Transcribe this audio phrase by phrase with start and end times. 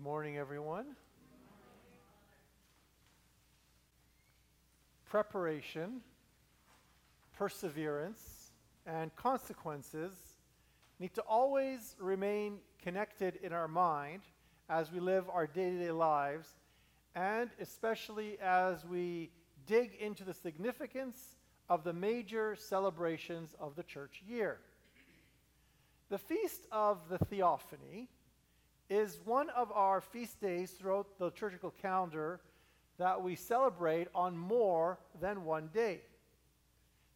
[0.00, 0.86] Good morning, everyone.
[5.04, 6.00] Preparation,
[7.36, 8.52] perseverance,
[8.86, 10.14] and consequences
[10.98, 14.22] need to always remain connected in our mind
[14.70, 16.48] as we live our day to day lives,
[17.14, 19.30] and especially as we
[19.66, 21.36] dig into the significance
[21.68, 24.60] of the major celebrations of the church year.
[26.08, 28.08] The Feast of the Theophany
[28.90, 32.40] is one of our feast days throughout the liturgical calendar
[32.98, 36.00] that we celebrate on more than one day.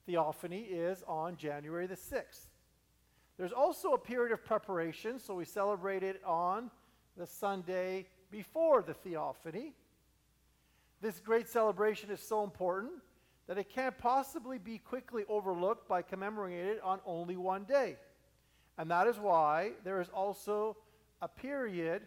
[0.07, 2.47] Theophany is on January the 6th.
[3.37, 6.71] There's also a period of preparation, so we celebrate it on
[7.17, 9.73] the Sunday before the Theophany.
[11.01, 12.93] This great celebration is so important
[13.49, 17.97] that it can't possibly be quickly overlooked by commemorating it on only one day.
[18.79, 20.77] And that is why there is also
[21.25, 22.03] a period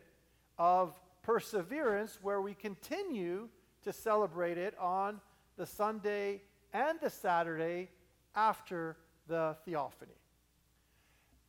[0.60, 3.50] of perseverance where we continue
[3.84, 5.20] to celebrate it on
[5.58, 6.40] the Sunday
[6.72, 7.90] and the Saturday
[8.36, 8.96] after
[9.28, 10.12] the Theophany.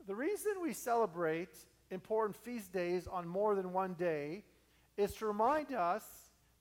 [0.06, 1.50] The reason we celebrate
[1.90, 4.44] important feast days on more than one day
[4.96, 6.04] is to remind us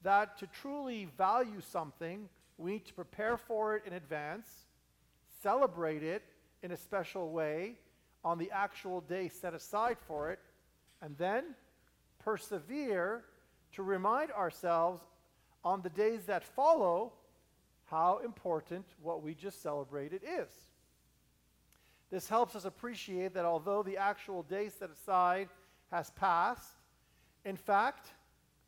[0.01, 2.27] that to truly value something,
[2.57, 4.49] we need to prepare for it in advance,
[5.41, 6.23] celebrate it
[6.63, 7.75] in a special way
[8.25, 10.39] on the actual day set aside for it,
[11.01, 11.55] and then
[12.19, 13.23] persevere
[13.73, 15.01] to remind ourselves
[15.63, 17.13] on the days that follow
[17.85, 20.49] how important what we just celebrated is.
[22.11, 25.49] This helps us appreciate that although the actual day set aside
[25.91, 26.75] has passed,
[27.45, 28.09] in fact,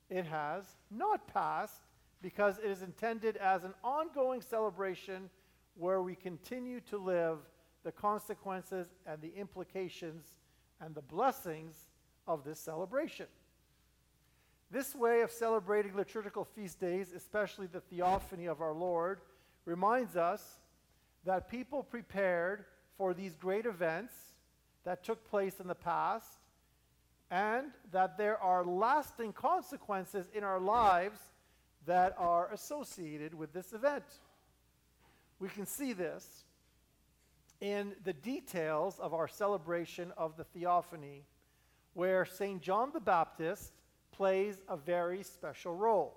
[0.09, 1.81] it has not passed
[2.21, 5.29] because it is intended as an ongoing celebration
[5.75, 7.37] where we continue to live
[7.83, 10.25] the consequences and the implications
[10.81, 11.88] and the blessings
[12.29, 13.25] of this celebration.
[14.71, 19.19] This way of celebrating liturgical feast days, especially the theophany of our Lord,
[19.65, 20.59] reminds us
[21.25, 22.65] that people prepared
[22.97, 24.13] for these great events
[24.85, 26.37] that took place in the past
[27.31, 31.19] and that there are lasting consequences in our lives
[31.87, 34.05] that are associated with this event.
[35.39, 36.43] We can see this
[37.61, 41.23] in the details of our celebration of the Theophany,
[41.99, 42.61] where St.
[42.61, 43.73] John the Baptist
[44.13, 46.15] plays a very special role.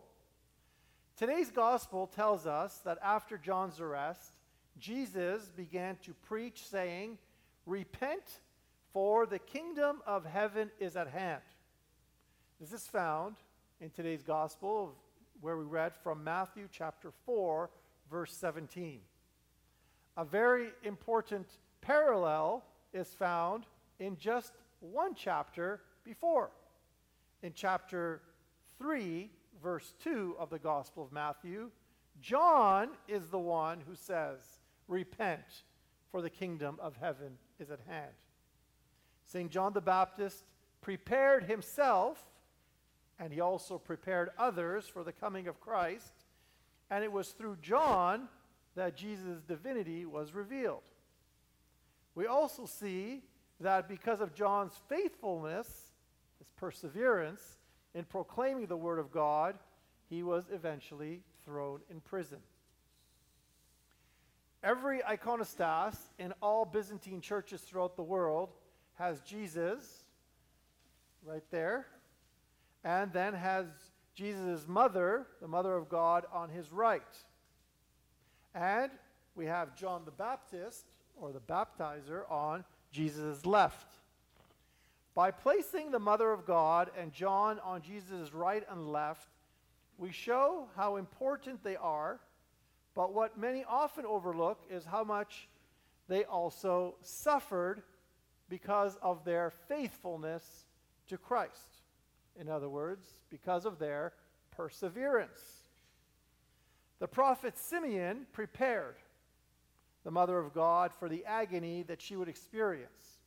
[1.16, 4.32] Today's gospel tells us that after John's arrest,
[4.78, 7.18] Jesus began to preach, saying,
[7.66, 8.22] Repent,
[8.92, 11.42] for the kingdom of heaven is at hand.
[12.60, 13.34] This is found
[13.80, 14.94] in today's gospel,
[15.40, 17.70] where we read from Matthew chapter 4,
[18.08, 19.00] verse 17.
[20.16, 21.48] A very important
[21.80, 22.62] parallel
[22.94, 23.64] is found
[23.98, 26.50] in just one chapter before.
[27.42, 28.20] In chapter
[28.78, 29.30] 3,
[29.62, 31.70] verse 2 of the Gospel of Matthew,
[32.20, 34.40] John is the one who says,
[34.88, 35.64] Repent,
[36.10, 38.12] for the kingdom of heaven is at hand.
[39.24, 39.50] St.
[39.50, 40.44] John the Baptist
[40.80, 42.22] prepared himself,
[43.18, 46.12] and he also prepared others for the coming of Christ,
[46.90, 48.28] and it was through John
[48.74, 50.82] that Jesus' divinity was revealed.
[52.14, 53.22] We also see
[53.62, 55.66] that because of John's faithfulness,
[56.38, 57.58] his perseverance
[57.94, 59.56] in proclaiming the Word of God,
[60.08, 62.38] he was eventually thrown in prison.
[64.62, 68.50] Every iconostas in all Byzantine churches throughout the world
[68.94, 70.04] has Jesus
[71.24, 71.86] right there,
[72.84, 73.66] and then has
[74.14, 77.02] Jesus' mother, the mother of God, on his right.
[78.54, 78.90] And
[79.34, 80.84] we have John the Baptist,
[81.16, 83.86] or the baptizer, on Jesus' left.
[85.14, 89.28] By placing the Mother of God and John on Jesus' right and left,
[89.98, 92.20] we show how important they are,
[92.94, 95.48] but what many often overlook is how much
[96.08, 97.82] they also suffered
[98.48, 100.66] because of their faithfulness
[101.08, 101.82] to Christ.
[102.38, 104.12] In other words, because of their
[104.50, 105.62] perseverance.
[106.98, 108.96] The prophet Simeon prepared
[110.04, 113.18] the Mother of God for the agony that she would experience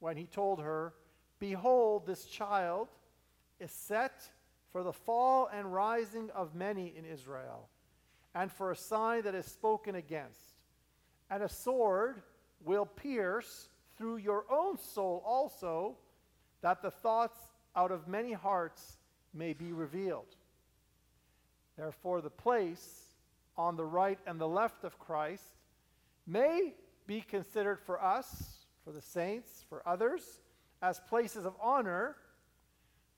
[0.00, 0.94] when he told her,
[1.38, 2.88] Behold, this child
[3.60, 4.28] is set
[4.72, 7.68] for the fall and rising of many in Israel,
[8.34, 10.40] and for a sign that is spoken against.
[11.30, 12.22] And a sword
[12.64, 15.96] will pierce through your own soul also,
[16.62, 17.38] that the thoughts
[17.76, 18.98] out of many hearts
[19.32, 20.36] may be revealed.
[21.76, 23.04] Therefore, the place
[23.56, 25.54] on the right and the left of Christ
[26.26, 26.74] may
[27.06, 30.40] be considered for us, for the saints, for others,
[30.82, 32.16] as places of honor,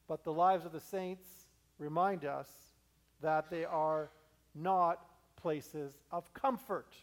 [0.08, 1.26] but the lives of the saints
[1.78, 2.48] remind us
[3.20, 4.10] that they are
[4.54, 5.00] not
[5.36, 6.94] places of comfort,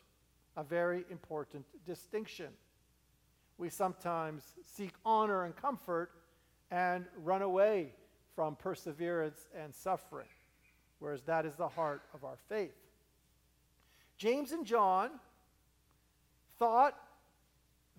[0.57, 2.49] a very important distinction.
[3.57, 6.11] We sometimes seek honor and comfort
[6.71, 7.93] and run away
[8.35, 10.27] from perseverance and suffering,
[10.99, 12.75] whereas that is the heart of our faith.
[14.17, 15.11] James and John
[16.59, 16.97] thought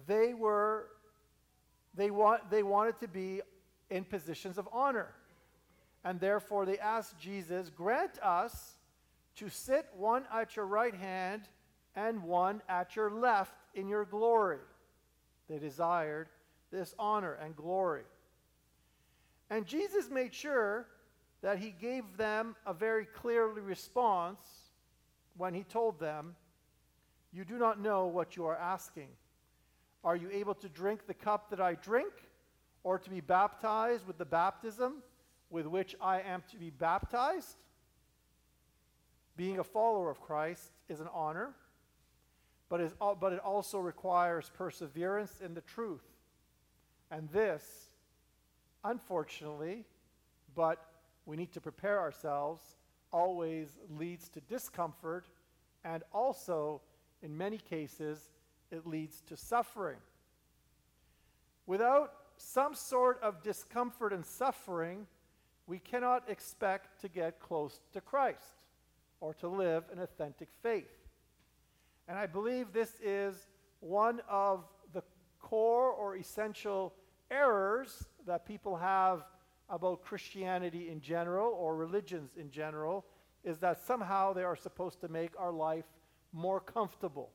[0.06, 0.88] they were
[1.94, 3.40] they want they wanted to be
[3.90, 5.14] in positions of honor.
[6.04, 8.76] And therefore they asked Jesus, "Grant us
[9.36, 11.48] to sit one at your right hand
[11.94, 14.60] and one at your left in your glory."
[15.48, 16.28] They desired
[16.70, 18.04] this honor and glory.
[19.50, 20.88] And Jesus made sure
[21.42, 24.72] that he gave them a very clear response
[25.36, 26.36] when he told them,
[27.34, 29.08] You do not know what you are asking.
[30.04, 32.12] Are you able to drink the cup that I drink,
[32.84, 35.02] or to be baptized with the baptism
[35.50, 37.56] with which I am to be baptized?
[39.36, 41.54] Being a follower of Christ is an honor,
[42.68, 46.04] but, is, uh, but it also requires perseverance in the truth.
[47.10, 47.88] And this,
[48.84, 49.84] unfortunately,
[50.54, 50.86] but
[51.26, 52.62] we need to prepare ourselves,
[53.12, 55.26] always leads to discomfort
[55.84, 56.80] and also,
[57.24, 58.30] in many cases,
[58.70, 59.98] it leads to suffering.
[61.66, 65.06] Without some sort of discomfort and suffering,
[65.66, 68.60] we cannot expect to get close to Christ
[69.20, 71.08] or to live an authentic faith.
[72.06, 73.46] And I believe this is
[73.80, 75.02] one of the
[75.40, 76.92] core or essential
[77.30, 79.22] errors that people have
[79.70, 83.06] about Christianity in general or religions in general
[83.44, 85.86] is that somehow they are supposed to make our life
[86.34, 87.30] more comfortable.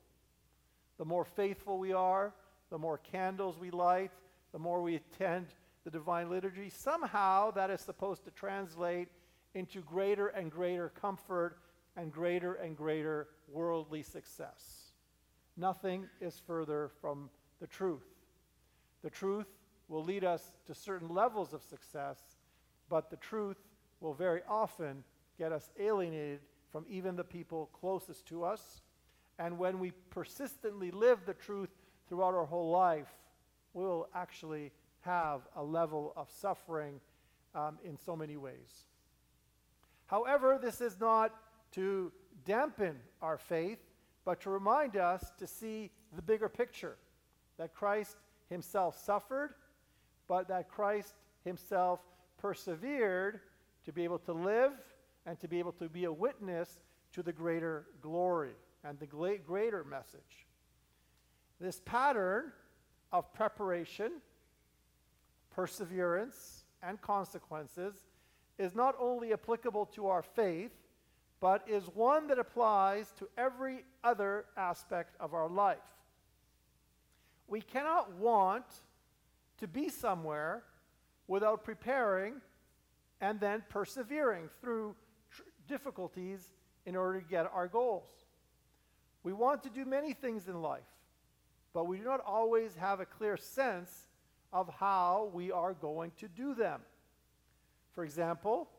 [0.98, 2.34] The more faithful we are,
[2.70, 4.12] the more candles we light,
[4.52, 5.48] the more we attend
[5.86, 9.08] the divine liturgy, somehow that is supposed to translate
[9.56, 11.58] into greater and greater comfort
[11.96, 14.92] and greater and greater worldly success.
[15.58, 17.30] Nothing is further from
[17.60, 18.06] the truth.
[19.02, 19.48] The truth
[19.88, 22.20] will lead us to certain levels of success,
[22.90, 23.58] but the truth
[24.00, 25.04] will very often
[25.38, 26.42] get us alienated
[26.72, 28.82] from even the people closest to us.
[29.40, 31.70] And when we persistently live the truth
[32.10, 33.08] throughout our whole life,
[33.74, 37.00] we'll actually have a level of suffering
[37.56, 38.86] um, in so many ways.
[40.08, 41.34] However, this is not
[41.72, 42.12] to
[42.44, 43.80] dampen our faith,
[44.26, 46.98] but to remind us to see the bigger picture
[47.58, 48.18] that Christ
[48.50, 49.54] himself suffered,
[50.28, 51.14] but that Christ
[51.46, 52.02] himself
[52.38, 53.40] persevered
[53.86, 54.74] to be able to live
[55.26, 56.80] and to be able to be a witness
[57.14, 60.48] to the greater glory and the greater message.
[61.60, 62.52] This pattern
[63.12, 64.14] of preparation,
[65.50, 67.96] perseverance, and consequences
[68.58, 70.72] is not only applicable to our faith,
[71.40, 75.78] but is one that applies to every other aspect of our life.
[77.48, 78.66] We cannot want
[79.58, 80.64] to be somewhere
[81.28, 82.36] without preparing
[83.22, 84.96] and then persevering through
[85.32, 86.54] tr- difficulties
[86.86, 88.10] in order to get our goals.
[89.24, 90.82] We want to do many things in life,
[91.74, 94.08] but we do not always have a clear sense
[94.52, 96.82] of how we are going to do them.
[97.92, 98.70] For example,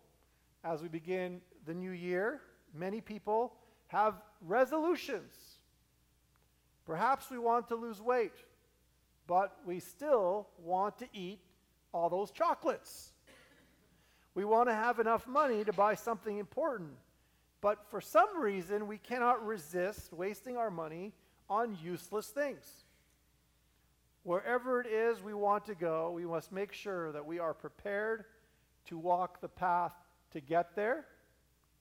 [0.64, 2.40] as we begin the new year,
[2.74, 3.54] many people
[3.88, 5.34] have resolutions.
[6.86, 8.32] Perhaps we want to lose weight,
[9.26, 11.38] but we still want to eat
[11.92, 13.12] all those chocolates.
[14.34, 16.92] We want to have enough money to buy something important,
[17.60, 21.12] but for some reason we cannot resist wasting our money
[21.48, 22.84] on useless things.
[24.22, 28.24] Wherever it is we want to go, we must make sure that we are prepared
[28.86, 29.92] to walk the path
[30.32, 31.06] to get there,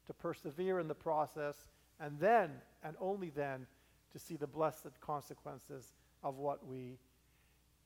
[0.07, 1.55] to persevere in the process,
[1.99, 2.49] and then,
[2.83, 3.67] and only then,
[4.13, 5.93] to see the blessed consequences
[6.23, 6.97] of what we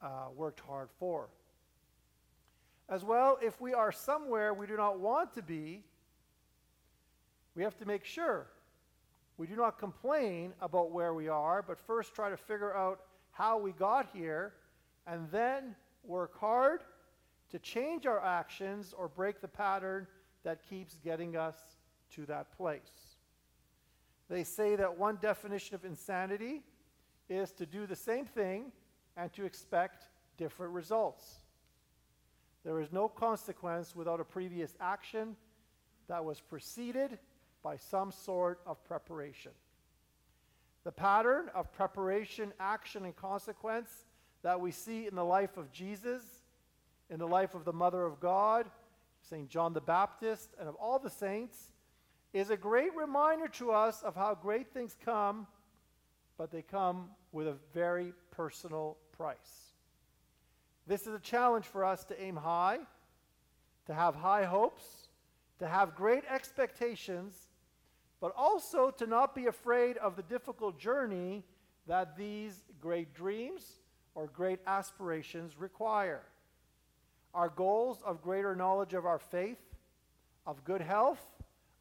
[0.01, 1.29] uh, worked hard for.
[2.89, 5.83] As well, if we are somewhere we do not want to be,
[7.55, 8.47] we have to make sure
[9.37, 13.57] we do not complain about where we are, but first try to figure out how
[13.57, 14.53] we got here,
[15.07, 16.81] and then work hard
[17.49, 20.07] to change our actions or break the pattern
[20.43, 21.55] that keeps getting us
[22.11, 23.17] to that place.
[24.29, 26.61] They say that one definition of insanity
[27.29, 28.71] is to do the same thing
[29.17, 30.07] and to expect
[30.37, 31.37] different results.
[32.63, 35.35] There is no consequence without a previous action
[36.07, 37.17] that was preceded
[37.63, 39.53] by some sort of preparation.
[40.83, 43.89] The pattern of preparation, action, and consequence
[44.43, 46.23] that we see in the life of Jesus,
[47.09, 48.69] in the life of the Mother of God,
[49.21, 49.49] St.
[49.49, 51.71] John the Baptist, and of all the saints
[52.33, 55.47] is a great reminder to us of how great things come,
[56.37, 59.71] but they come with a very personal price.
[60.85, 62.79] This is a challenge for us to aim high,
[63.85, 64.83] to have high hopes,
[65.59, 67.47] to have great expectations,
[68.23, 71.43] but also to not be afraid of the difficult journey
[71.87, 73.81] that these great dreams
[74.15, 76.21] or great aspirations require.
[77.33, 79.59] Our goals of greater knowledge of our faith,
[80.47, 81.21] of good health,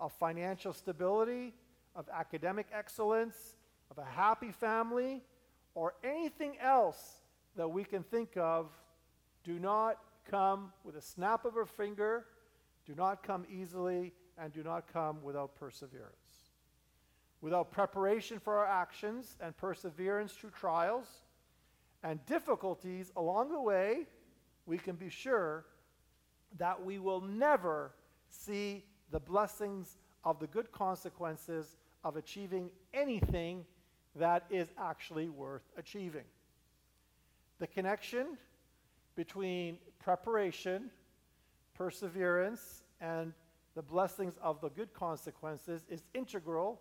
[0.01, 1.55] of financial stability,
[1.95, 3.55] of academic excellence,
[3.89, 5.23] of a happy family,
[5.77, 7.21] or anything else
[7.55, 8.69] that we can think of
[9.45, 12.25] do not come with a snap of a finger,
[12.85, 16.22] do not come easily, and do not come without perseverance.
[17.43, 21.09] Without preparation for our actions and perseverance through trials
[22.05, 24.07] and difficulties along the way,
[24.65, 25.67] we can be sure
[26.57, 27.93] that we will never
[28.29, 33.65] see the blessings of the good consequences of achieving anything
[34.15, 36.25] that is actually worth achieving.
[37.59, 38.39] The connection
[39.17, 40.91] between preparation,
[41.75, 43.33] perseverance, and
[43.75, 46.81] the blessings of the good consequences is integral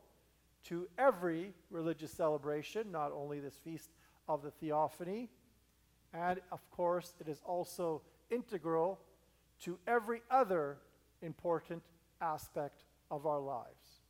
[0.66, 3.90] to every religious celebration, not only this feast
[4.28, 5.30] of the Theophany.
[6.14, 9.00] And of course, it is also integral
[9.64, 10.78] to every other
[11.22, 11.84] important
[12.22, 14.02] aspect of our lives.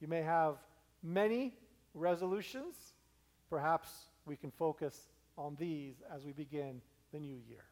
[0.00, 0.56] You may have
[1.02, 1.54] many
[1.94, 2.74] resolutions.
[3.50, 3.88] Perhaps
[4.26, 6.80] we can focus on these as we begin
[7.12, 7.67] the new year.